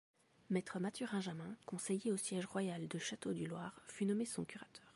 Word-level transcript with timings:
Maître 0.49 0.79
Mathurin 0.79 1.21
Jamin, 1.21 1.55
conseiller 1.67 2.11
au 2.11 2.17
siège 2.17 2.47
royal 2.47 2.87
de 2.87 2.97
Château-du-Loir, 2.97 3.79
fut 3.85 4.07
nommé 4.07 4.25
son 4.25 4.43
curateur. 4.43 4.83